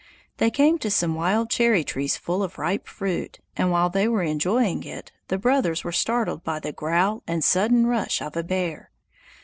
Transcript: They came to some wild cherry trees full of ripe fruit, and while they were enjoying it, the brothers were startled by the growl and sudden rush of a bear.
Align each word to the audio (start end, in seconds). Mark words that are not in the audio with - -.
They 0.37 0.49
came 0.49 0.79
to 0.79 0.89
some 0.89 1.13
wild 1.13 1.51
cherry 1.51 1.83
trees 1.83 2.17
full 2.17 2.41
of 2.41 2.57
ripe 2.57 2.87
fruit, 2.87 3.37
and 3.55 3.69
while 3.69 3.87
they 3.91 4.07
were 4.07 4.23
enjoying 4.23 4.81
it, 4.83 5.11
the 5.27 5.37
brothers 5.37 5.83
were 5.83 5.91
startled 5.91 6.43
by 6.43 6.59
the 6.59 6.71
growl 6.71 7.21
and 7.27 7.43
sudden 7.43 7.85
rush 7.85 8.19
of 8.19 8.35
a 8.35 8.41
bear. 8.43 8.89